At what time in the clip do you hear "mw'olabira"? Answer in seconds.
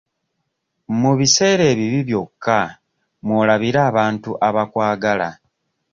3.25-3.79